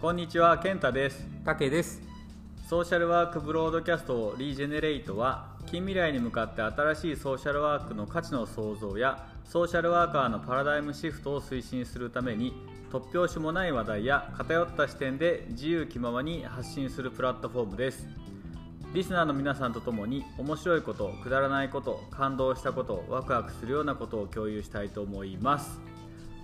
[0.00, 1.26] こんにちは健太です。
[1.44, 2.00] たけです。
[2.70, 12.54] ソーシャルワークブロードキャストリージェネレイトは近未来に向かって新しいソーシャルワークの価値の創造やソーシャルワーカーのパラダイムシフトを推進するために
[12.90, 18.08] 突拍子もない話題や偏った視点で自由気ままに発信するプラットフォームです。
[18.94, 25.78] リスナーの皆さんと共に面白いことくだらないこと感動したことワクワクするようなことを共有したいと思います。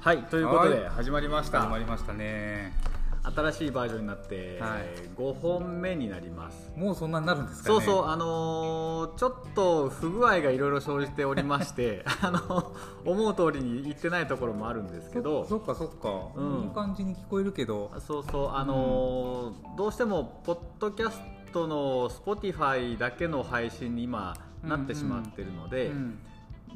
[0.00, 1.62] はいということで始まりました。
[1.62, 2.95] 始まりましたね
[3.34, 4.82] 新しいバージョンになって、はい。
[5.18, 6.70] 5本目になります。
[6.76, 7.74] もうそんなになるんですかね？
[7.76, 12.72] そうそう、あのーちょっと不具合がいろいろ生じておりまして あの
[13.04, 15.44] 思う通りにいってないところもあるんですけど。
[15.46, 16.62] そっかそっか、うん。
[16.62, 17.90] いい感じに聞こえるけど。
[17.98, 21.20] そうそうあのーどうしてもポッドキャス
[21.52, 26.18] トの Spotify だけの配信に今なってしまってるので、うん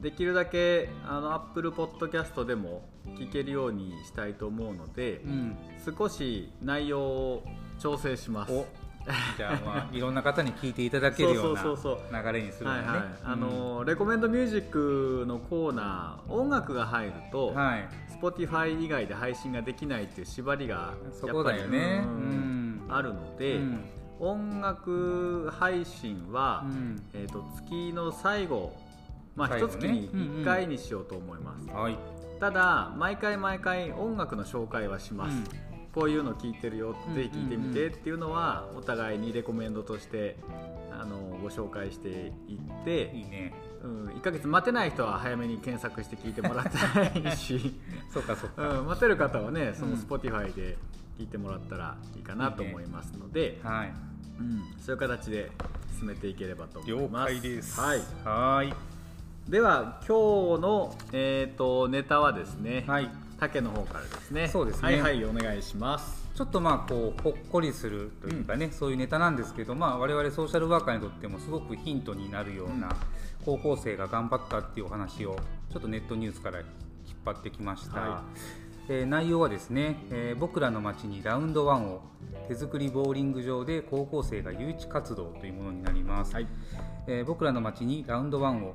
[0.01, 5.57] できるだけあの Apple Podcast でも聞けるようにしたいと思うので、うん。
[5.99, 7.45] 少し内容を
[7.79, 8.53] 調整します。
[8.53, 8.67] お
[9.37, 12.85] じゃあまあ いろんな方に聞いていただけるようなそうそうそう流れにするのね、
[13.25, 17.89] あのレコメンドミュージックのコーナー音楽が入ると、うんはい。
[18.21, 20.95] Spotify 以外で配信ができないっていう縛りが
[21.27, 22.05] やっぱりね
[22.89, 23.85] あるので、うん。
[24.19, 27.03] 音楽配信は、うん。
[27.15, 28.75] えー、と月の最後
[29.37, 31.99] まあ一月にうんうん1回にしようと思います、はい、
[32.39, 35.37] ただ毎回毎回音楽の紹介はします、
[35.95, 40.37] こういうの聞いてるようんぜひ聞いてみてっていうのはお互いにレコメンドとして
[40.93, 43.55] あのご紹介していっていいね。
[43.83, 47.81] うん、1ヶ月待てない人は早めに検索して聞いてもらったらいいし、
[48.13, 50.77] そっかそっか、うん、待てる方はねそのうん Spotify で
[51.19, 53.93] 聞いてもらったらいいかなと思いますのではい。
[54.39, 55.51] うん、そういう形で
[55.99, 57.33] 進めていければと思い了ます。
[57.35, 57.81] 解です。
[57.81, 59.00] はい、はい
[59.49, 63.11] では今日の、えー、とネタはですね、はい。
[63.41, 64.49] 竹の方からですね。
[64.49, 64.83] そうですね。
[64.83, 66.29] はいはいお願いします。
[66.35, 72.95] ちょっとまあこうほっこりするというかね、そういうネタなんですけど、まあ、我々ソーシャルワーカーにとってもすごくヒントになるような
[73.45, 75.37] 高校生が頑張ったっていうお話を
[75.71, 76.69] ちょっとネットニュースから引っ
[77.25, 78.25] 張ってきました、は
[78.89, 82.03] えー内容はですね、えー僕らの街にラウンドワンを
[82.49, 86.47] 手作りボーリング場で高校生が誘致活動というものになります、はい。
[87.07, 88.75] えー僕らの町にラウンドワンを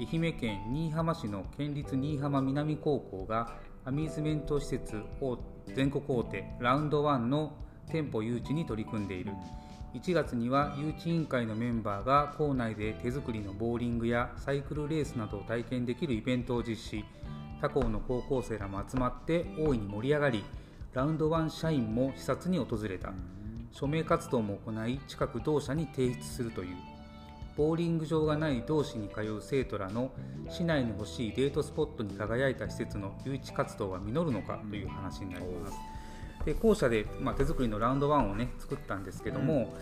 [0.00, 5.38] 愛媛県新居浜市の県立新居浜南高校がアミューズメント施設大
[5.74, 7.52] 全国大手ラウンドワンの
[7.92, 9.32] 店舗誘致に取り組んでいる。
[9.92, 17.04] 1月には誘致委員会のメンバーが校内で手作りのボーリングやサイクルレースなどを体験できるイベントを実施。
[17.60, 20.44] 他校の高校生らも集まって大いに盛り上がり
[20.94, 23.12] ラウンドワン社員も視察に訪れた。
[23.70, 26.89] 署名活動も行い近く同社に提出するという。
[27.60, 30.10] ボーリング場がない同市に通う生徒らの
[30.48, 35.76] 市内に欲しいデートスポットに輝いた施設の誘致活動は実るのかという話になります。
[36.46, 39.74] で校舎で、まあ、手作りのラウンドワンをね作ったんですけども、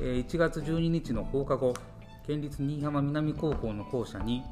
[0.00, 1.72] えー1月12日の放課後
[2.26, 4.42] 県立新居浜南高校の校舎に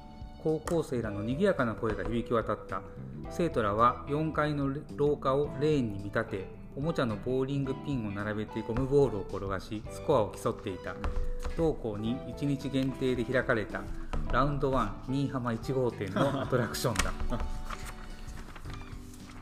[0.44, 2.82] 高校生らの賑やかな声が響き渡った
[3.28, 6.46] 生徒らは4階の廊下をレーンに見立て
[6.78, 10.94] おもちゃのボーリングピンを並べてゴムボールを転がしスコアを競っていた。
[11.56, 13.80] 同校に1日限定で開かれた
[14.32, 17.12] ラウンドワン新居浜1号店の アトラクションだ。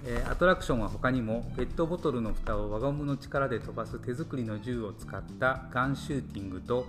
[0.06, 6.86] えーアトラクションは他にもペットボトルの蓋を輪ゴムの力で飛ばす手作りの銃を使ったガンシューティングと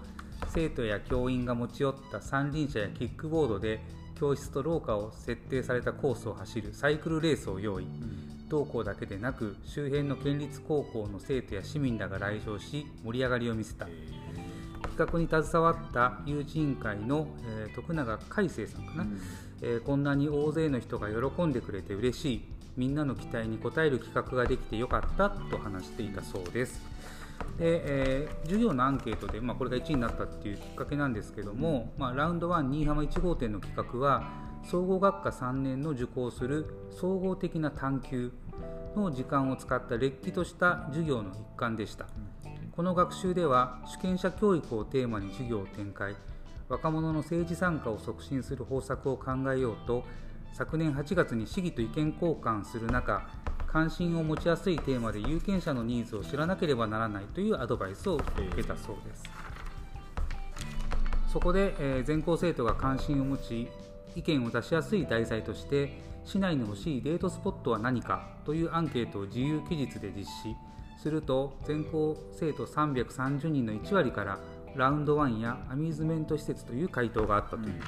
[0.47, 3.81] 生徒や教員が持ち寄った三輪車やキックボードで
[4.16, 7.88] 教室と廊下を設定されたコースを走るサイクルレースを用意
[8.50, 13.88] 同校だけでなく周辺の県立高校の生徒や市民らが来場し盛り上がりを見せた。
[14.97, 19.08] 企画に携わった誘致委員会の、えー徳永海生さんかな、
[19.62, 22.46] えーこんなに大勢の人が喜んでくれて嬉しい。
[22.78, 26.81] みんなの期待に応える企画ができてよかったと話していたそうです。
[27.59, 34.29] で、えー授業のアンケートで、まあ、これが1位になったっていうきっかけなんですけども、まあ、ラウンド1新居浜1号店の企画は
[34.69, 38.31] 総合学科3年の受講する総合的な探究
[38.97, 42.08] の時間を使ったれっきとした授業の一環でした。
[42.75, 46.17] この学習では主権者教育をテーマに授業を展開。
[46.67, 50.03] 若者の政治参加を促進する方策を考えようと
[50.52, 53.25] 昨年8月に市議と意見交換する中
[53.67, 59.23] 関心を持ちやすいテーマで有権者のニーズを知らなければならないというアドバイスを受けたそうです。
[61.31, 63.70] そこで、えー全校生徒が関心を持ち
[64.17, 70.55] 意見を出しやすい題材として市内に欲しいデートスポットは何かというアンケートを自由記述で実施。
[70.97, 74.40] すると全校生徒330人の1割から
[74.75, 77.79] ラウンドワンやアミューズメント施設という回答があったという、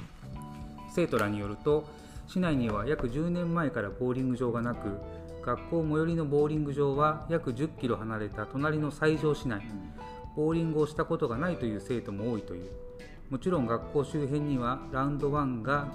[0.93, 1.85] 生徒らによると
[2.27, 4.99] 市内には約10年前からボーリング場がなく
[5.43, 9.63] 学校最寄りのボーリング場は約1 0キロ離れた隣の西条市内。
[10.35, 12.69] ボーリングをしたことがないという生徒も多いという
[13.29, 15.87] もちろん学校周辺にはラウンド1が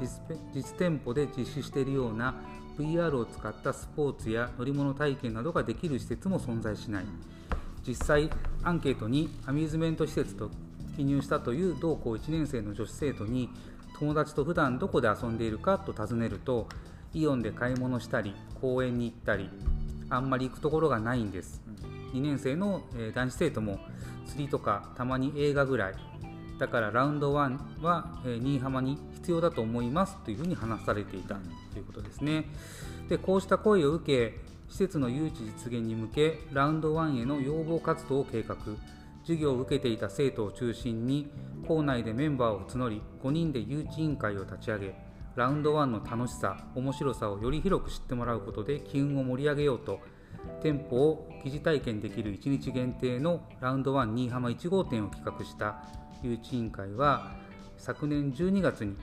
[0.54, 2.36] 実店舗で実施しているような
[2.78, 7.04] VR を使ったスポーツや乗り物体験などができる施設も存在しない。
[7.86, 8.30] 実際
[8.62, 10.48] アンケートにアミューズメント施設と
[10.96, 13.50] 記入したという同校1年生の女子生徒に
[13.98, 16.68] 友達と普段どこで遊んでいるかと尋ねると
[17.12, 19.50] イオンで買い物したり公園に行ったり
[20.08, 21.60] あんまり行くところがないんです。
[22.12, 22.82] 2年生の、
[23.12, 23.80] 男子生徒も
[24.24, 25.94] 釣りとかたまに映画ぐらい
[26.58, 31.36] だからラウンド1は、新居浜に必要だと思いますというふうに話されていた
[31.72, 32.46] ということですね。
[33.08, 38.56] でこうした声を受け施設の誘致実現に向けラウンド1への要望活動を計画。
[39.24, 41.30] 授業を受けていた生徒を中心に
[41.66, 44.94] 校内でメンバーを募り5人で誘致委員会を立ち上げ
[45.34, 50.00] ラウンド1の楽しさ面白さをより広く知ってもらうことで機運を盛り上げようと
[50.62, 55.82] 店舗を疑似体験できる1日限定のラウンド1新居浜1号店を企画した
[56.24, 57.32] 誘致委員会は
[57.76, 58.96] 昨年12月に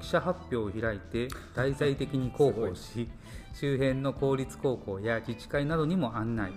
[0.00, 3.08] 記者発表を開いて題材的に広報し
[3.54, 6.52] 周辺の公立高校や自治会などにも案内。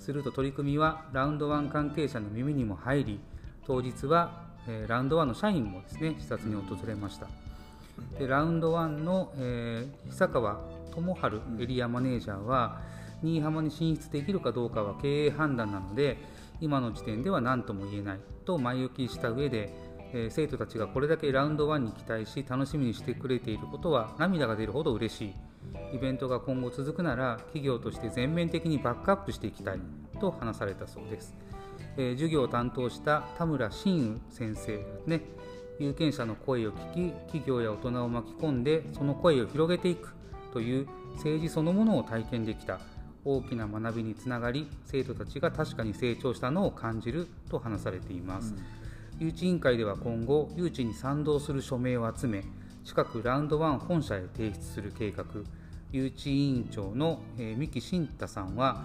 [0.00, 3.20] すると取り組みはラウンド1関係者の耳にも入り
[3.66, 7.28] 当日は、えー、ラウンド1の社員もですね視察に訪れました。
[8.18, 10.58] でラウンド1の、えー、久川
[10.90, 12.80] 智春エリアマネージャーは、
[13.22, 16.16] 新居浜に進出できるかどうかは経営判断なので
[16.60, 19.72] 今の時点では何とも言えないと前置きした上で、
[20.12, 25.34] えー、生徒たちがこれだけラウンド1に期待し楽しみにしてくれていることは涙が出るほど嬉しい。
[25.94, 29.80] イベントが今後続くなら企業として全面的にバックアップしていきたい
[30.20, 31.34] と話されたそうです、
[31.96, 35.22] え、授業を担当した田村真宇先生ね
[35.78, 40.14] 有権者の声を聞き企業や大人を巻き込んでその声を広げていく
[40.52, 42.80] という政治そのものを体験できた。
[43.24, 48.54] 大きな学びにつながり生徒たちが確かに成長したのを感じると話されています、
[49.20, 52.44] うん、誘致委員会では今後誘致に賛同する署名を集め
[52.84, 55.24] 近くラウンド1本社へ提出する計画。
[55.92, 58.84] 誘致委員長の、えー、三木慎太さんは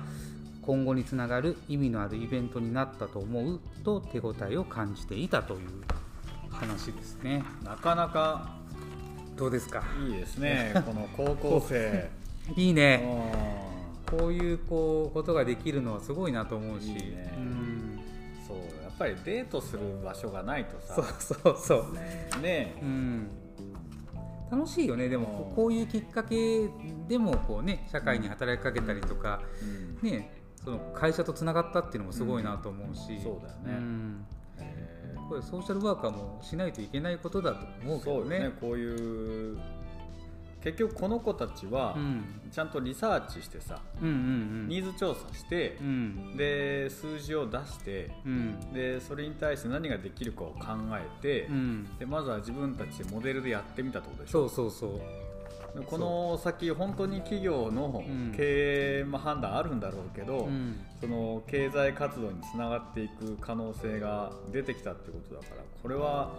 [0.64, 5.60] 今後につながる意味のあるイベントになったと思うと手応えを感じていたという
[6.50, 7.44] 話ですね。
[7.64, 8.56] なかなか
[9.36, 9.84] どうですか？
[10.08, 10.74] いいですね。
[10.86, 12.10] この高校生。
[12.58, 13.64] いいね
[14.17, 16.88] こういうこうことができるのはすごいなと思うし。
[16.88, 18.00] いいね、うん、
[18.47, 20.95] そうやっぱりデートする場所がないとさ。
[20.95, 21.75] そうそうそ
[22.38, 22.75] うね。
[22.81, 23.29] うん。
[24.51, 25.09] 楽しいよね。
[25.09, 26.69] でもこういうきっかけ
[27.07, 29.41] でもこうね社会に働きかけたりとか、
[30.01, 30.31] うん、ね
[30.63, 34.25] その会社とつながったっていうのもすごいなと思うし、うん、そうだよね、うん。
[35.29, 38.39] これソーシャルワーカーもしないといけないことだと思うけどね。
[38.39, 38.51] ね。
[38.62, 39.57] こういう
[40.65, 41.95] 結局この子たちは
[42.51, 54.50] ちゃんとリサーチしてさ、うんうんうん、ニーズ調査して、うん、で数字を出して、うん、でそれに対して何ができるかを考えて、うん、でまずは自分たちでモデルでやってみたってことでしょ？
[54.50, 55.01] そうそうそう
[55.83, 58.04] この先本当に企業の
[58.36, 66.31] 経営も判断あるんだろうけど、うん、その経済活動につながっていく可能性が出てきたってことだからこれは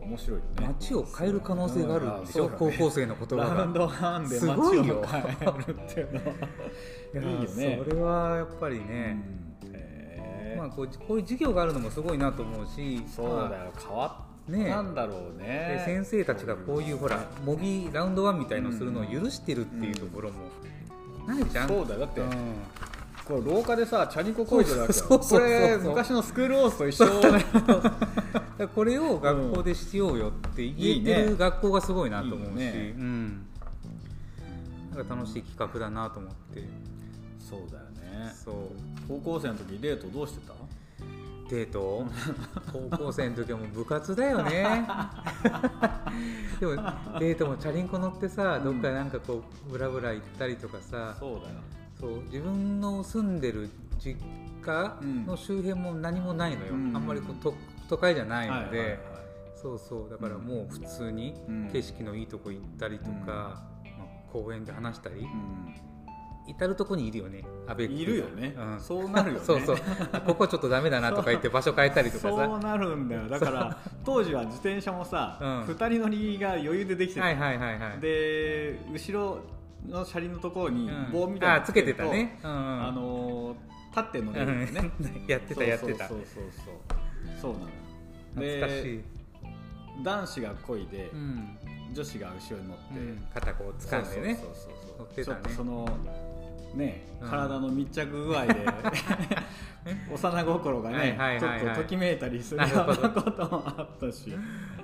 [0.00, 0.66] 面白いよね。
[0.68, 3.54] 街を変える可能性があるんでしょ、うんね、高校生の言葉が。
[3.54, 6.20] ラウンドハンで街を変えるっていうの。
[6.30, 7.82] は いいよね。
[7.84, 9.16] それはやっぱりね、
[10.52, 13.72] うん、まあ、こうこういう授業があるのもすごいなと思うしそうだよ。
[13.76, 15.82] 変わっね、なんだろうね。
[15.86, 20.50] 先生たちがこういうほら模擬ラウンドワンみたいのするのを許してるっていうところも。
[21.26, 22.00] ないじゃん、そうだよ。
[22.00, 22.20] だって、
[23.24, 27.06] これ廊下でさチャリンコこいてるわけよこれ昔のスクールオースと一緒。
[28.74, 32.94] これを学校でしようよって言ってる学校がすごいなと思うし、ね。
[32.98, 33.46] うん、
[34.94, 36.62] なんか楽しい企画だなと思って。
[37.40, 38.30] そうだよね。
[38.34, 38.54] そう。
[39.08, 40.52] 高校生の時デートどうしてた？
[41.50, 42.06] デート？
[42.72, 44.86] 高校生の時はもう部活だよね。
[46.58, 46.74] でも
[47.20, 51.56] デートもチャリンコ乗ってさどっかなんかこうブラブラ行ったりとかさ、そうだよ。
[52.00, 54.16] そう自分の住んでる実
[54.62, 54.96] 家
[55.26, 57.54] の周辺も何もないのよ、うん、あんまりこう都
[57.88, 58.98] 都会じゃないので、はいはいはい、
[59.54, 61.34] そうそうだからもう普通に
[61.72, 63.62] 景色のいいとこ行ったりとか、うん、まあ、
[64.32, 65.28] 公園で話したり、うん
[66.46, 69.44] 至る所にいるよね阿部いるよね、うん、そうなるよね。
[69.46, 69.76] そうそう。
[70.26, 72.28] ここちょっとダメだなとか言って場所変えたりとかさ。
[72.28, 73.28] そうなるんだよ。
[73.28, 79.40] だから当時は自転車もさ、うん、2人乗りが余裕でできてた、はいはいはいはい、で後ろ
[79.88, 83.56] の車輪のところに棒みたいなのつけてたね、うん、あの
[83.90, 84.92] 立って乗れるんだよね、
[85.28, 86.44] やってたやってたそうそう。
[86.52, 86.74] そう
[87.40, 87.66] そうなの
[88.34, 89.00] 懐かしい。
[90.02, 91.10] 男子が漕いで、
[91.92, 92.84] 女子が後ろに乗って、
[93.32, 94.34] 肩こう掴んでね。
[94.34, 95.88] そうそうそうそうそう、ね、その
[96.76, 97.28] ね、うん。
[97.28, 98.54] 体の密着具合で
[100.10, 101.60] 幼心がね、はいはいはいはい。
[101.60, 104.34] ちょっとときめいたりするようなこともあったし。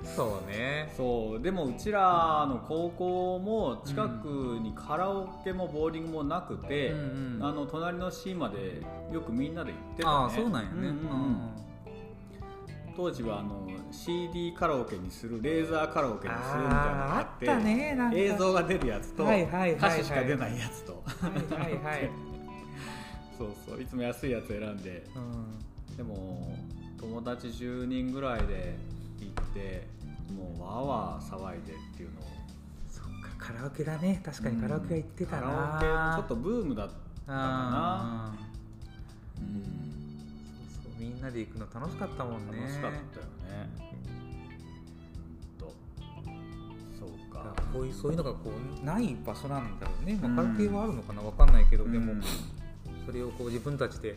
[0.03, 0.91] そうね。
[0.95, 1.41] そう。
[1.41, 4.27] でもうちらの高校も近く
[4.61, 6.99] にカラオケもボーリングもなくて、うん
[7.35, 8.81] うんあの隣の市まで
[9.11, 10.15] よくみんなで行ってたね。
[10.15, 11.70] ああそうなんやね、うんうんうん
[13.01, 18.17] 当時はあの CD カラオケにするレーザーカラオケにするみたいなのがあってあったねなんか。
[18.17, 19.73] 映像が出るやつと、はいはいはいはい。
[19.73, 21.03] 歌詞しか出ないやつと。
[21.03, 22.11] はいはいはい、
[23.39, 25.03] そうそういつも安いやつ選んで。
[25.15, 26.55] うん、でも
[26.99, 28.77] 友達10人ぐらいで
[29.19, 29.87] 行って
[30.31, 32.23] もうわーわー騒いでっていうのを。
[32.87, 34.21] そっかカラオケだね。
[34.23, 36.89] 確かにカラオケは行ってたな、カラオケちょっとブームだっ
[37.25, 38.35] たかな。
[39.39, 40.10] うん
[41.01, 42.57] みんなで行くの楽しかったもんね。
[42.57, 43.69] 楽しかったよね。
[45.57, 45.73] と。
[46.99, 47.55] そうか。
[47.73, 50.35] こういうそういうのがこうない場所なんだろうね、まあ、うん。
[50.35, 52.21] カラオケはあるのかなわかんないけど、でもうん
[53.07, 54.15] それをこう自分たちで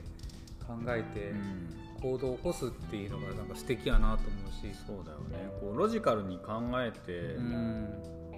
[0.67, 1.75] 考えてうん。
[2.03, 5.49] 行動を起こすっていうのがなんか素敵やなと思うし、そうだよね。
[5.63, 7.85] こうロジカルに考えて、うん。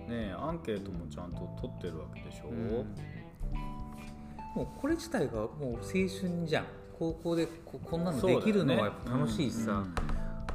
[0.07, 2.53] ねアンケートもちゃんと取ってるわけでしょ、
[4.55, 6.65] もうこれ自体がもう青春じゃん
[6.99, 9.95] 高校でここんなのできるのはやっぱ楽しいしさ、うん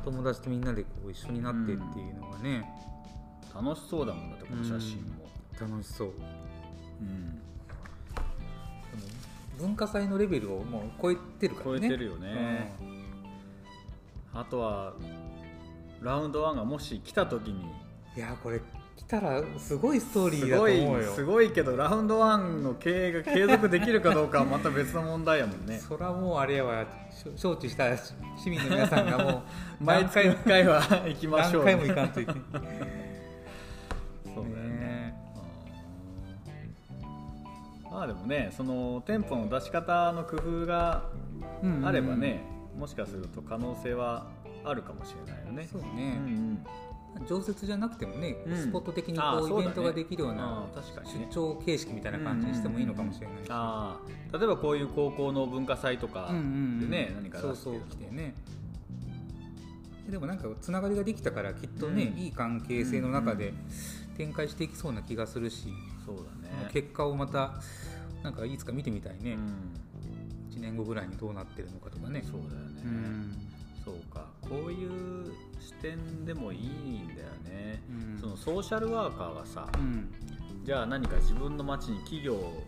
[0.03, 2.65] 友達とみんなでこう一緒になってっていうのがね、
[3.53, 5.29] 楽しそうだもんだってこの写真も、
[5.59, 6.07] 楽しそう。
[7.01, 7.39] うん。
[9.59, 11.79] 文化祭のレベルをもう超えてるからね。
[11.81, 12.73] 超えてるよね、
[14.33, 14.93] あとは
[16.01, 17.65] ラウンドワンがもし来た時に。
[18.17, 18.59] いやこれ
[19.01, 21.15] 来たらすごいストーリーだとすごい思うよ。
[21.15, 25.79] すごいけどラウンドワンの経営が継続できるかどうかは また別の問題やもんね。
[25.79, 26.85] そらもうあれやわ。
[27.11, 28.13] しょ承知した市
[28.49, 29.41] 民の皆さんがもう
[29.83, 32.41] 毎回も1回は行きましょう、何回も行かんといけない
[34.33, 34.69] そうだよね。
[34.79, 35.15] ね
[37.03, 41.03] うんまあでもねその店舗の出し方の工夫が
[41.83, 42.43] あればね、
[42.77, 44.27] もしかすると可能性は
[44.63, 45.67] あるかもしれないよね。
[45.69, 46.65] そううんうね、ん
[47.27, 48.57] 常設じゃなくてもね、うん。
[48.57, 50.65] スポット的にこうイベントができるような
[51.05, 53.99] 出張形式みたいな感じにしてもいいのかもしれないし、あ
[54.33, 56.79] あ例えばこういう高校の文化祭とかうんうんうん。
[56.79, 58.33] でね、何かそうそう来てね。
[60.09, 62.19] でもなんかつながりができたからきっとね、うん。
[62.19, 63.53] いい関係性の中で
[64.17, 65.67] 展開していきそうな気がするし、
[66.05, 66.69] そうだね。
[66.71, 67.53] 結果をまた
[68.23, 70.55] なんかいつか見てみたいね、うん。
[70.55, 72.23] 1年後ぐらいにどうなってるのかとかね。
[72.23, 73.47] そうだよね、うん
[73.83, 74.27] そうか。
[74.41, 78.19] こういう視点でもいいんだよね、うん。
[78.19, 80.11] そのソーシャルワーカーがさ、うん。
[80.63, 82.63] じゃあ何か自分の町に企業を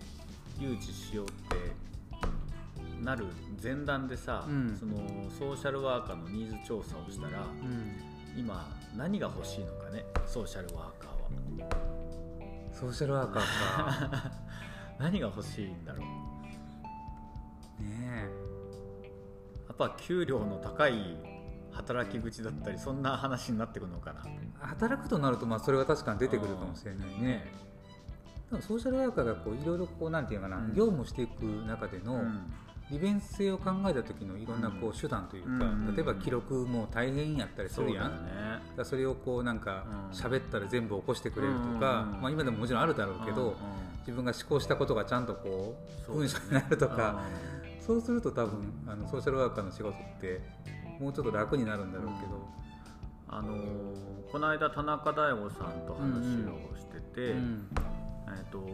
[0.60, 1.56] 誘致しようって
[3.04, 3.26] なる
[3.62, 4.76] 前段でさ、うん。
[4.78, 4.98] その
[5.38, 8.40] ソーシャルワーカーのニーズ調査をしたらうん。
[8.40, 8.68] 今
[8.98, 10.04] 何が欲しいのかね？
[10.26, 11.14] ソーシャルワーカーは。
[12.72, 14.32] ソーシャルワーカーか。
[15.00, 16.04] 何が欲しいんだろ
[17.80, 17.84] う？
[17.84, 18.28] ね
[19.80, 21.18] やっぱ給料の高い
[21.72, 24.22] 働き口だったりそんな話になってくるのかな。
[24.28, 27.52] え働くとなるとまあそれは確かに出てくるかもしれないね。
[28.62, 30.74] ソーシャルワーカーがこういろいろこうなんていうかな、うん。
[30.76, 32.54] 業務していく中での、うん。
[32.92, 35.96] 利便性を考えた時のいろんなこう手段というか、うん。
[35.96, 38.12] 例えば記録も大変やったりするやん、
[38.76, 38.86] そね。
[38.86, 40.16] それをこうなんかうん。
[40.16, 42.22] 喋ったら全部起こしてくれるとか、うん。
[42.22, 43.56] まあ、今でももちろんあるだろうけど、
[44.02, 45.76] 自分が思考したことがちゃんとこ
[46.10, 47.22] う文章になるとか
[47.86, 50.42] そうすると多分あのソーシャルワーカーの仕事って
[51.00, 52.48] もうちょっと楽になるんだろうけど、
[53.28, 57.68] あのーこの間田中大吾さんと話をしてて、うん。
[58.36, 58.66] えっと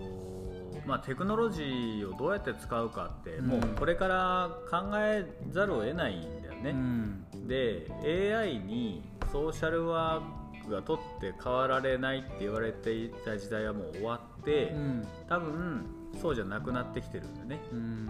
[0.88, 3.48] まあ、テクノロジーをどうやって使うかって、うん。
[3.48, 7.26] もうこれから考えざるを得ないんだよね、うん。
[7.50, 15.08] で AI にソーシャルワークが取って代わられないって言われていた時代はもう終わって、うん。
[15.28, 15.86] 多分
[16.22, 17.60] そうじゃなくなってきてるんだよね。
[17.74, 18.08] うん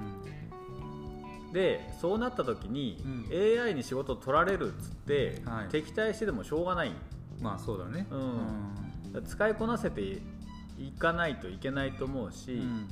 [1.54, 2.98] でそうなった時に、
[3.32, 5.70] う AI に仕事取られるっつって、はい。
[5.70, 6.92] 敵対してでもしょうがない。
[7.42, 8.08] まあそうだね。
[8.12, 9.26] うん。
[9.26, 10.22] 使いこなせてい
[10.98, 12.88] かないといけないと思うし、うん。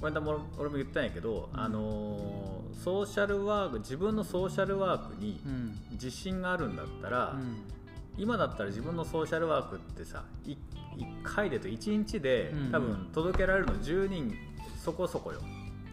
[0.00, 5.78] こも俺も言ったんやけど、あのーソーシャルワーク自分のソーシャルワークにうん。
[5.92, 7.56] 自信があるんだったら、うん。
[8.18, 10.56] 今だったら自分のソーシャルワークってさ 1,
[11.22, 12.72] 回でと1日でうん。
[12.72, 14.34] 多分届けられるの10人
[14.84, 15.40] そこそこよ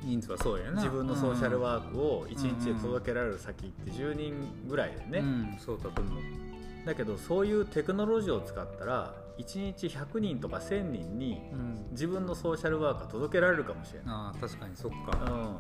[0.06, 0.82] 人数はそうやな。
[0.82, 4.34] 自分のソーシャルーワークを1日で届けられる先って10人
[4.68, 6.24] ぐらいだよね、うん、そうだと思う。
[6.86, 11.88] だけどそういうテクノロジーを使ったら1日100人とか1000人にうん。
[11.92, 15.58] 自分のソーシャルワークが届けられるかもしれない、ああ確かにそっうかん、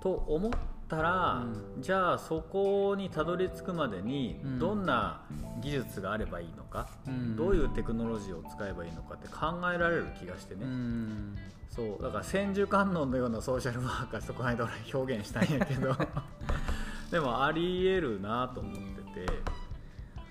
[0.00, 0.52] と思っ
[0.88, 1.44] たら、
[1.78, 4.58] うじゃあそこにたどり着くまでにうん。
[4.58, 5.22] どんな
[5.60, 7.36] 技術があればいいのか、うん。
[7.36, 11.36] どういうテクノロジーを使えばいいのかって考えられる気がしてね、うん。
[11.68, 15.94] そうだから千手観音のようなソーシャルワーカーそこの間俺表現したんやけど。
[17.10, 18.74] でもありえるなと思っ
[19.14, 19.66] てて。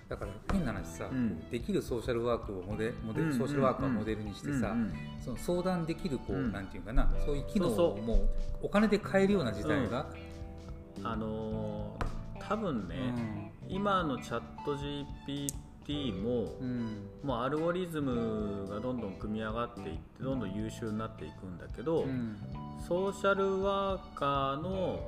[0.07, 1.49] だから変な話さ、うん。
[1.49, 3.39] できるソーシャルワークをモデモデうんうんうん。
[3.39, 4.93] ソーシャルワーカーをモデルにしてさ、うんうん。
[5.19, 6.51] その相談できるこう、うん。
[6.51, 8.29] なんていうかなそういう機能をもう
[8.63, 10.05] お金で買えるような時代が、
[11.05, 12.05] あのー
[12.47, 12.95] 多分ね、
[13.67, 17.09] 今のチャット GPT も、うん。
[17.23, 22.37] もうアルゴリズムがどんどん組み上がっていってどんどん優秀になっていくんだけど、うん。
[22.87, 24.99] ソーシャルワーカーの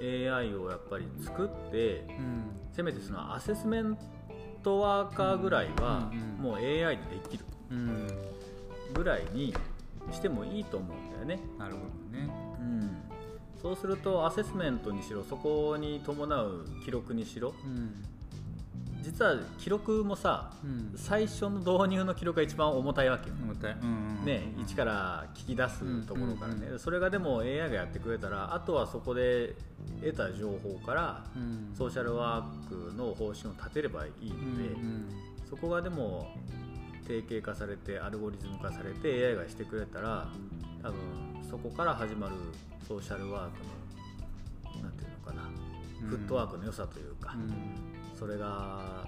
[0.00, 2.44] AI をやっぱり作ってうん。
[2.72, 3.98] せめてそのアセスメン
[4.62, 8.08] トワーカーぐらいはもう AI でできるうん。
[8.94, 9.52] ぐらいに
[10.12, 11.40] してもいいと思うんだよね。
[11.58, 11.80] なるほ
[12.12, 12.28] どね。
[12.60, 13.02] うん、
[13.60, 18.04] そうするとアセスメントにしろそこに伴う記録にしろうん。
[19.02, 20.92] 実は記録もさうん。
[20.96, 23.36] 最初の導入の記録が一番重たいわけよ。
[23.42, 29.54] 重たい、うんうん、ね、一から聞き出すところからね、うんうんそれがでも AI がやってくれたらあとはそこで
[30.00, 31.74] 得た情報からうん。
[31.76, 36.28] ソーシャルワークの方針を立てればいいうんので、そこがでも
[37.06, 40.28] 定型化されてアルゴリズム化されて AI がしてくれたら
[40.82, 40.94] 多分
[41.48, 42.34] そこから始まる
[42.86, 43.58] ソーシャルワーク
[44.76, 45.42] のなんていうのかな、
[46.02, 46.08] うん。
[46.08, 48.18] フットワークの良さというか、うん。
[48.18, 49.04] それが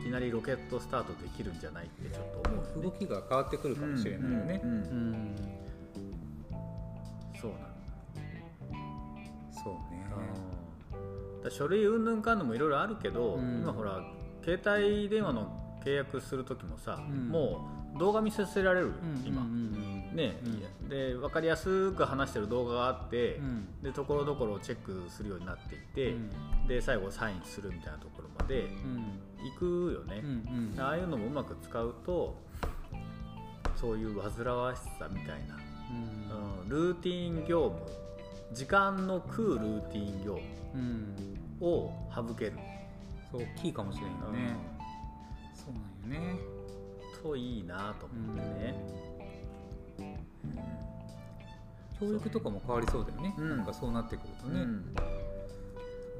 [0.00, 4.60] いきなりロケットスタートできるんじゃないってちょっと思うよね動きが変わってくるかもしれないよね。
[4.62, 4.82] うんうんうん。
[4.84, 5.58] うん
[7.40, 7.68] そうなんだ。
[9.52, 10.08] そうね。
[11.44, 13.60] だ書類云々かんのもいろいろあるけど、うん。
[13.62, 14.02] 今ほら
[14.42, 17.28] 携帯電話の契約する時もさ、うん。
[17.28, 18.92] もう動画見させられる、
[19.24, 19.42] 今、
[20.14, 20.88] ね、うん。
[20.88, 23.82] で分かりやすく話してる動画があって、うん。
[23.82, 26.30] でところどころチェックするようになっていて、うん。
[26.68, 29.20] で最後サインするみたいなところまでうん。
[29.38, 30.80] 行くよね、うんうん。
[30.80, 32.36] ああいうのもうまく使うと
[33.76, 35.56] そういう煩わしさみたいな、
[35.90, 36.62] うん。
[36.62, 37.86] うん、ルーティン業務
[38.52, 40.40] 時間の食うルーティン業
[40.74, 41.14] うん。
[41.58, 42.52] 務を省ける、
[43.32, 44.56] そう大きいかもしれんよね。
[45.52, 46.38] そうなんよね。
[47.28, 48.74] といいなと思ってね、
[52.00, 53.34] 教育とかも変わりそうだよね。
[53.36, 53.56] うん。
[53.58, 54.60] なんかそうなってくるとね。
[54.60, 54.94] うん。
[54.94, 55.02] ソ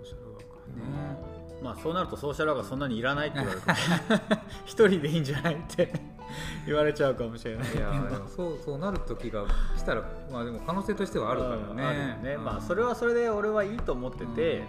[0.03, 1.39] ーシャルワーカーね。
[1.63, 3.73] まあそうなるとソーシャルワーカーそんなにいらないって言われると
[4.67, 5.93] 一人でいいんじゃないって
[6.67, 7.75] 言われちゃうかもしれない。
[7.75, 7.91] いや
[8.29, 9.45] そうそうなる時が
[9.77, 11.63] 来たらまあでも可能性としてはあるからね。
[11.67, 11.81] うん。
[11.81, 11.93] あ
[12.23, 12.35] ね。
[12.35, 12.45] うん。
[12.45, 14.65] まあそれはそれで俺はいいと思ってて、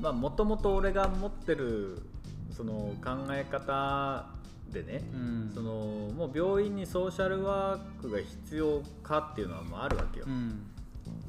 [0.00, 2.02] まあもともと俺が持ってる
[2.50, 4.26] その考え方
[4.72, 5.50] でね、うん。
[5.54, 5.70] その
[6.16, 10.66] もう病院にソーシャルワークが必要かっていうのはもうあるわけよ、うん。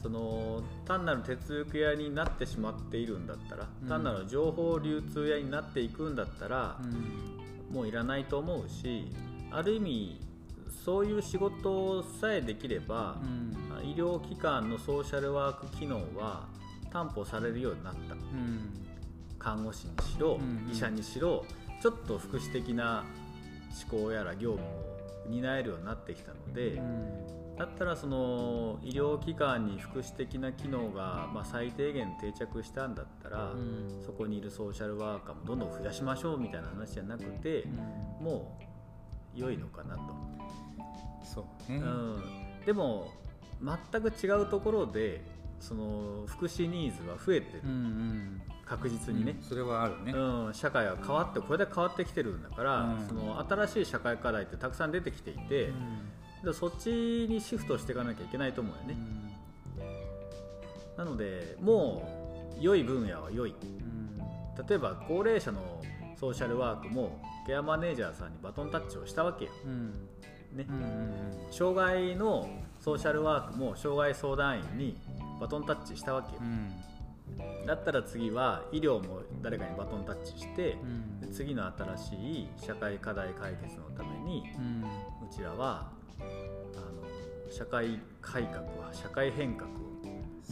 [0.02, 3.88] その単なる手続き屋になってしまっているんだったら、うん。
[3.88, 7.76] 単なる情報流通屋になっていくんだったらう、ん。
[7.76, 9.12] もういらないと思うし
[9.52, 10.22] ある意味
[10.86, 13.90] そういう仕事さえできればう、ん。
[13.90, 16.48] 医療機関のソーシャルワーク機能は
[16.92, 18.14] 担保されるようになった。
[18.14, 18.72] うん。
[19.40, 20.72] 看護師にしろ、うん。
[20.72, 21.44] 医者にしろ
[21.82, 23.04] ちょっと福祉的な
[23.90, 27.56] 思考やら業務を担えるようになってきたので、うん。
[27.58, 34.04] だったらその医療機関に福祉的な機能が、まあ、最低限定着したんだったら、うん。
[34.06, 37.66] そこにいるソーシャルワーカーもどんどん増やしましょうみたいな話じゃなくて、
[38.20, 38.58] も
[39.36, 40.02] う良いのかなと、
[41.24, 41.78] そうね。
[41.78, 42.24] うん、
[42.66, 43.12] でも
[43.92, 45.22] 全く違うところで
[45.60, 48.42] その福祉ニーズは増えてる、うんうん
[48.74, 50.14] 確実にね、それはあるね。
[50.14, 53.08] うん、社会は変わってこれで変わってきてるんだから、うん。
[53.08, 55.72] その新しい社会課題ってたくさん出てきていて、
[56.44, 56.90] でそっち
[57.30, 58.98] にシフトしていかなきゃいけないと思うよね、
[60.98, 63.54] なのでもう良い分野は良い。
[64.68, 65.82] 例えば高齢者の
[66.20, 70.10] ソーシャルワークもケアマネージャーさんにバトンタッチをしたわけよ、うん。
[70.54, 70.66] ね。
[70.68, 71.52] うんうん。
[71.52, 74.98] 障害のソーシャルワークも障害相談員に
[75.40, 76.42] バトンタッチしたわけよ。
[76.42, 76.72] う、ん
[77.66, 81.20] だったら次は医療も誰かにバトンタッチして、うん。
[81.22, 84.82] で次の新しい社会課題解決のためにうん。
[84.82, 89.70] うちらはあの社会改革は社会変革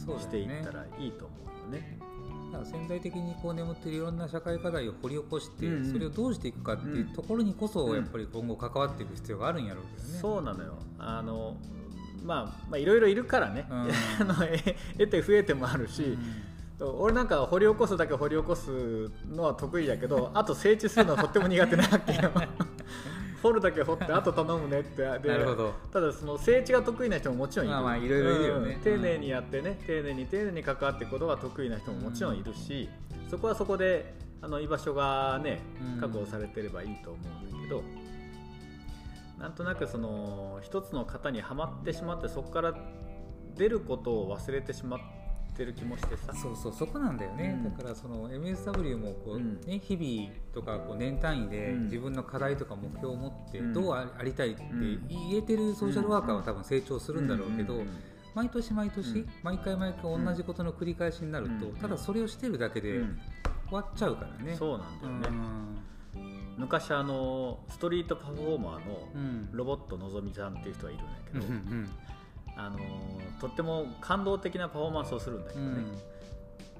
[0.08, 1.34] をしていったらいいと思
[1.70, 1.98] うよね。
[2.52, 5.92] だから潜在的にこう眠っているいろんな社会課題を掘り起こして、うんうん。
[5.92, 10.18] それをどうしていくかっていうところにこそ、やっぱり今後関わっていく必要があるんやろうけどね。
[10.18, 10.78] そうなのよ。
[10.98, 11.56] あの
[12.22, 13.78] まあまあいろいろいるからね、うん。
[14.20, 16.16] あのえ得て増えてもあるし、
[16.80, 22.30] 俺なんか掘り起こすだけ掘り起こすのは得意やけど あと整地するのはとっても苦手なわけよ。
[23.42, 25.02] 掘るだけ掘ってあと頼むねって。
[25.18, 25.72] でなるほど。
[25.92, 28.74] ただその整地が得意な人ももちろんいる、まあまあいろいろいるよね。
[28.74, 28.80] うん。
[28.80, 32.88] 丁寧にやってね丁寧に丁寧に関わっていくことが得意な人ももちろんいるし、
[33.28, 35.60] そこはそこであの居場所がね
[35.94, 36.00] うん。
[36.00, 37.82] 確保されてればいいと思うんだけど、
[39.38, 42.74] なんとなくその一つの型にはまってしまってそこから
[43.56, 45.21] 出ることを忘れてしまって
[45.64, 46.32] る気もしてさ。
[46.34, 47.76] そうそうそこなんだよね、うん。
[47.76, 49.60] だからその MSW もこう、うん。
[49.62, 51.84] ね、日々とかこう年単位でうん。
[51.84, 53.72] 自分の課題とか目標を持ってうん。
[53.72, 55.06] どうあありたいってうん。
[55.08, 57.86] 言えてるソーシャルワーカーは多分成長するんだろうけど、んんん。
[58.34, 59.28] 毎年毎年、うん。
[59.42, 61.76] 毎回毎回同じことの繰り返しになると、うん。
[61.76, 63.18] ただそれをしてるだけでうん。
[63.68, 64.54] 終わっちゃうからね。
[64.56, 65.38] そうなんだよね、
[66.16, 66.54] うん。
[66.58, 69.48] 昔あのストリートパフォーマーのうん。
[69.52, 71.90] ロボットのぞみさんっていう人がいるんだけうんど、うん
[72.56, 72.78] あの
[73.40, 75.82] とっても感動的なパフォーマンスをするんだけどね、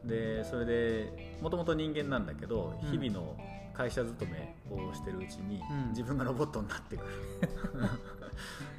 [0.02, 0.08] うん。
[0.08, 2.90] でそれでもともと人間なんだけどうん。
[2.90, 3.36] 日々の
[3.74, 5.88] 会社勤めをしてるうちに、うん。
[5.90, 7.08] 自分がロボットになってくる。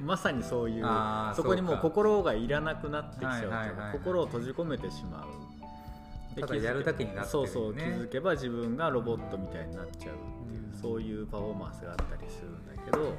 [0.00, 0.84] まさにそういう
[1.34, 5.26] そこにもう心がいらなくなってきちゃうといはいはい心を閉じ込めてしま
[6.36, 6.40] う。
[6.40, 7.30] ただやるだけになってね。
[7.30, 10.72] そうそう気づけば自分がロボットみたいになっちゃうっていう、うん。
[10.72, 13.12] そういうパフォーマンスがあったりするんだけど結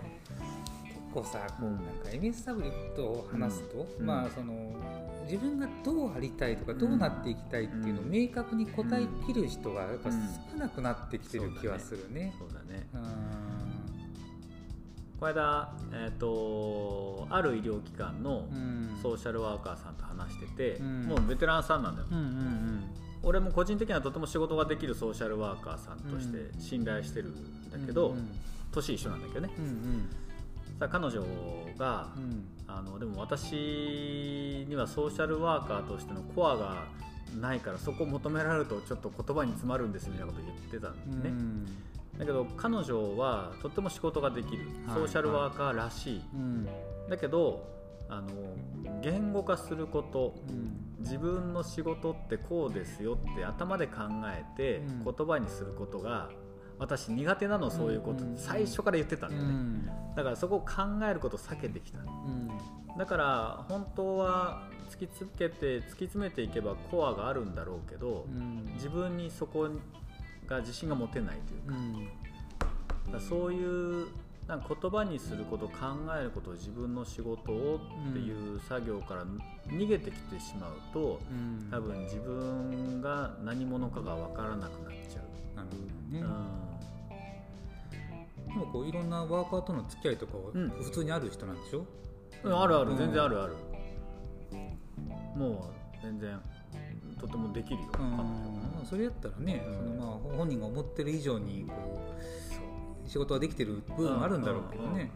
[1.15, 1.75] 構さこううん。
[1.75, 4.05] なんか MSW と話すと、うん。
[4.05, 4.75] まあその
[5.23, 8.11] 自分がどうありたいとかどうなっていきたいっていうのをうん。
[8.11, 10.15] 明確に答えきる人がやっぱうん
[10.51, 12.35] 少なくなってきてる気はするね。
[12.37, 12.87] そうだね。
[12.93, 13.01] うん。
[15.17, 18.99] この間、えー、とある医療機関のうん。
[19.01, 21.05] ソーシャルワーカーさんと話してて、うん。
[21.05, 22.83] もうベテランさんなんだよ、うんうん
[23.27, 28.29] 俺も個人的にはとても仕事ができるソーシャルワーカーさんとして信頼してるんだけど、うん。
[28.71, 29.53] 年一緒なんだけどね。
[29.57, 30.09] うんうん
[30.79, 31.23] さあ彼女
[31.77, 32.23] がうん。
[32.23, 36.85] うんあのでも私にはソーシャルワーカーとしてのコアが
[37.39, 41.71] ないからそこを求められるとちょっと言葉に詰まるんですみたいなことを言ってたんだよね、
[42.17, 46.67] だけど彼女はとっても仕事ができるはいソーシャルワーカーらしい、うん。
[47.09, 47.67] だけど
[48.09, 48.29] あの
[49.01, 50.81] 言語化することうん。
[50.99, 55.03] 自分の仕事ってこうですよって頭で考えてうん。
[55.03, 56.29] 言葉にすることが
[56.77, 58.23] 私苦手なのそういうこと。
[58.23, 59.49] うん最初から言ってたんだよね。
[59.49, 59.85] うん。
[60.15, 60.65] だからそこを考
[61.09, 61.99] えることを避けてきた。
[61.99, 62.49] うん
[62.97, 68.71] だから本当は突きつけて突き詰めていけばコアがあるんだろうけどうん。
[68.75, 69.67] 自分にそこ
[70.47, 73.11] が自信が持てないというか。
[73.11, 74.07] からそういう
[74.47, 75.73] なんか言葉にすること考
[76.19, 79.25] えること自分の仕事をっていう作業から
[79.67, 81.67] 逃げてきてしまうとうん。
[81.71, 85.21] 多分自分が何者かが分からなくなっちゃ
[85.55, 85.79] なるほう、
[86.11, 86.23] どね、
[88.47, 90.69] でもこういろんなワーカーとの付き合いとかはうん。
[90.69, 91.85] 普通にある人なんでしょ、
[92.43, 92.91] うん、あるある。
[92.91, 92.97] うん。
[92.97, 93.55] 全然あるある、
[95.35, 96.39] もう全然
[97.19, 98.23] とてもできるよ、彼女は。
[98.23, 99.73] まあそれやったらね、うん。
[99.75, 102.01] そのまあ本人が思ってる以上にこ
[103.05, 105.11] う仕事はできてる部分あるんだろうけどね。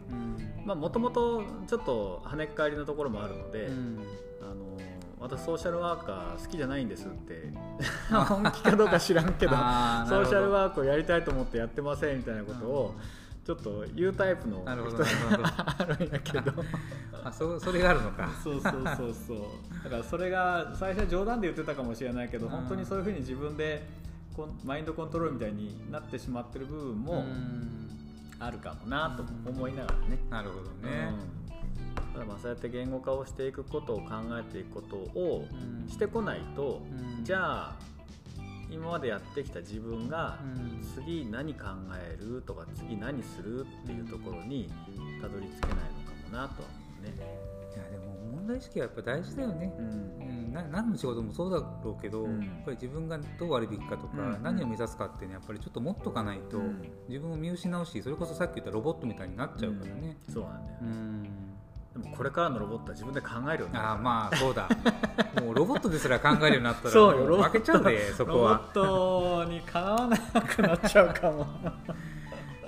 [0.64, 3.68] まあもともとちょっと跳ねっ返りのところもあるので、
[5.20, 7.52] 私ソーシャルワーカー好きじゃないんですって
[8.10, 12.94] 本気かどうか知らんけどソーシャルワークをやりたいと思ってやってませんみたいなことを
[13.44, 14.98] ちょっと言うタイプの人どなるほど。
[15.04, 16.52] あるんやけど。
[17.24, 18.28] あそそれがあるのか。
[18.44, 19.84] そうそうそうそう。
[19.84, 22.52] だからそれが最初は冗談で言ってたかもしれないけどうん。
[22.52, 23.88] 本当にそういうふうに自分で
[24.62, 27.90] マインドコントロールみたいになってしまってる部分もうん。
[28.38, 30.18] あるかもなと思いながらね。
[30.30, 31.12] なるほどね。
[31.34, 31.39] うん
[32.26, 35.88] まあそうやって言語化をしていくことを考えていくことをうん。
[35.88, 36.82] してこないと、
[37.18, 37.24] うん。
[37.24, 37.76] じゃあ
[38.70, 40.46] 今までやってきた自分がう
[40.78, 40.82] ん。
[40.94, 44.70] 次何考えるとか次何するっていうところに
[45.20, 45.76] たどり着けない
[46.32, 47.50] のかもなとは思うね。
[47.74, 49.72] いやでも問題意識はやっぱ大事だよね。
[49.78, 49.86] うん。
[49.86, 52.40] うん、な何の仕事もそうだろうけど、うん。
[52.40, 60.16] やっぱり自分がどうあるべきかとか、うん何を目指すかっていうのはやっぱりちょっと持っとかないと、うん自分を見失うしそれこそさっき言ったロボットみたいになっちゃうからね。
[60.28, 61.49] そうなんだようね、ん
[61.92, 63.86] でもこれからのロボットは自分で考えるようになる。
[63.86, 64.68] ああまあそうだ。
[65.42, 68.70] もうロボットですら考えるようになったらそう負けちゃうでそこは。
[68.74, 71.46] ロボットにかなわなくなっちゃうかも。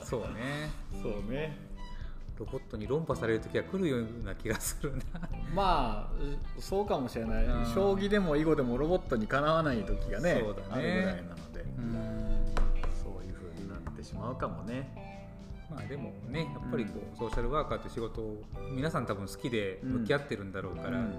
[0.02, 0.70] そうね。
[1.00, 1.56] そうね。
[2.36, 5.02] ロボットに論破される時は来るような気がするな。
[5.54, 7.44] まあそうかもしれない。
[7.44, 7.66] うん。
[7.66, 10.68] 将棋でも囲碁でもロボットにかなわない時がねそうだね。
[10.72, 11.60] あるぐらいなので。
[11.60, 12.54] うん。
[12.92, 15.01] そういう風になってしまうかもね
[15.74, 21.14] まあでもねやっぱりこう、ソーシャルワーカーって仕事を皆さん多分好きで向き合ってるんだろうから、うん。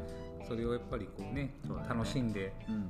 [0.48, 1.54] それをやっぱりこうね
[1.88, 2.90] 楽しんでうん。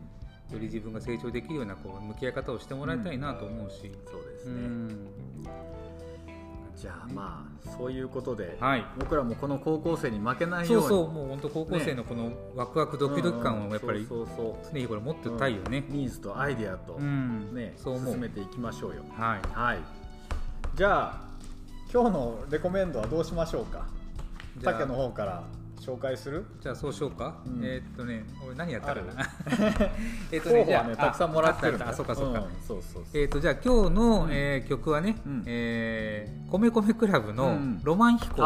[0.51, 5.07] より自分が成長できるようなこう向き合い方をしてもらいたいなと思うし、うそうですね、ん。
[6.75, 8.85] じゃあまあそういうことで、はい。
[8.99, 10.87] 僕らもこの高校生に負けないよに。
[10.87, 14.25] そううそうもう本当高校生のこのワクワクドキドキ感をやっぱり常
[14.73, 15.85] 日頃持ってたいよね。
[15.89, 17.55] ニーズとアイデアと、うん。
[17.55, 17.97] ねそう。
[17.97, 19.03] 進めていきましょうよ。
[19.13, 19.41] はい。
[19.53, 19.79] はい。
[20.75, 21.32] じゃあ
[21.93, 23.85] 今日のレコメンドはどうしましょうか？
[24.63, 25.43] 竹の方から
[25.79, 26.45] 紹介する？
[26.61, 27.61] じゃあそうしようか、うん。
[27.63, 29.23] えーっとね俺何やったかな？
[29.23, 29.29] あ
[30.31, 33.03] えっと候補じゃあはねたくさんもらってるああそうかそうか、んそうそうそう。
[33.13, 34.29] えー、とじゃあ今日の、うん。
[34.31, 35.43] えー曲はね、うん。
[35.45, 38.45] えー米米クラブのうん「ロマン飛行」という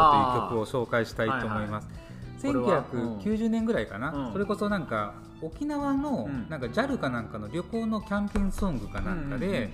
[0.50, 1.88] 曲を紹介したいと思います、
[2.42, 4.32] これは1990年ぐらいかな、うん。
[4.32, 6.48] それこそなんか沖縄のうん。
[6.50, 9.70] なんか JAL かなんかの旅行のキャンペーンソングかなんかで、うんうんうん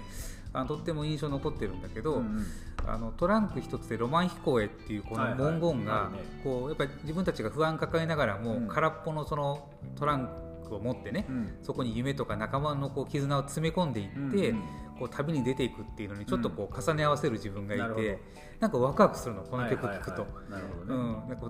[0.55, 2.47] あのとっても印象残ってるんだけど、うんうん。
[2.87, 8.69] あのトランク一つでロマン飛行へっていうこの文言がはいはいあるねこうやっぱり自分たちが不安抱えながらも、うん。
[8.69, 10.31] 空っぽのそのトラン
[10.67, 11.59] クを持ってね、うん。
[11.63, 14.63] そこに夢とか仲間のこう絆を詰め込んでいって、うんうん
[14.99, 18.07] こう旅に出ていくっていうのにちょっとこう重ね合わせる自分がいて、なるほど。
[18.61, 20.27] なんかワクワクするのこの曲聴くと。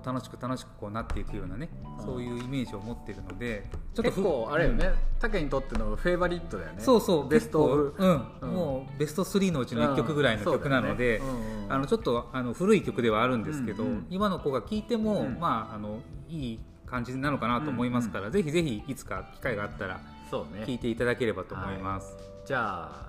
[0.03, 2.05] 楽しく楽しくこうなっていくようなね、うん。
[2.05, 6.81] そういうイメージを持ってるのでちょっと結構あれよね、タケにとってのフェイバリットだよね。
[6.81, 7.29] そうそう。
[7.29, 8.49] ベストうんうん。
[8.49, 11.25] もうベスト3のうちの1曲ぐらいの曲なので、ね。
[11.25, 14.07] うんうんあのちょっとあの古い曲ではあるんですけど、うんうん。
[14.11, 15.39] 今の子が聴いても、うん。
[15.39, 19.99] まああのいい感じなのかなと思いますから、ぜひぜひいつか機会があったら
[20.31, 22.15] 聴いていただければと思います。
[22.45, 23.04] じゃあ、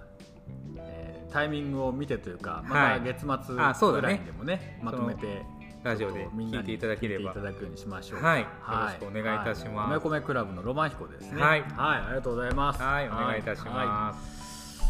[0.79, 3.01] えータイミングを見てというかまはい。
[3.01, 3.55] た月末
[3.91, 5.43] ぐらいにでもねまとめて
[5.83, 7.27] ラジオで聞いていただければ。
[7.27, 8.41] 聞いていただくようにしましょうはい。
[8.41, 9.91] よろしくお願いいたします。
[9.91, 11.41] はい米米クラブのロマン飛行ですね。
[11.43, 11.65] はい。
[11.77, 12.83] ありがとうございます。
[12.83, 14.85] はい、お願いいたしはます。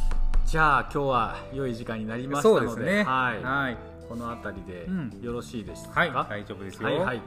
[0.46, 0.48] い。
[0.48, 3.04] じゃあ今日は良い時間になりましたそうのでですね。
[3.04, 3.42] はい。
[3.42, 3.76] はい、
[4.08, 5.20] この辺りでうん。
[5.20, 6.88] よろしいですか、はい、大丈夫ですよ。
[6.88, 7.22] はいはい。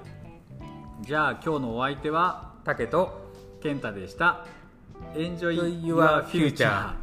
[1.02, 3.30] じゃあ今日のお相手は竹と
[3.62, 4.46] 健太でした。
[5.14, 6.94] Enjoy Your Your Future Future